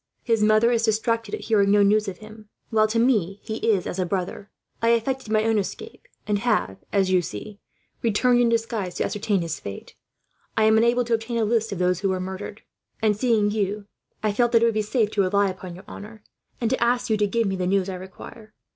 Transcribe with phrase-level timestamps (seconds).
[0.23, 3.85] His mother is distracted at hearing no news of him, while to me he is
[3.85, 4.49] as a brother.
[4.81, 7.59] "I effected my own escape, and have, as you see,
[8.01, 9.93] returned in disguise to ascertain his fate.
[10.57, 12.63] I am unable to obtain a list of those who were murdered
[12.99, 13.85] and, seeing you,
[14.23, 16.23] I felt that it would be safe to rely upon your honour,
[16.59, 18.55] and to ask you to give me the news I require.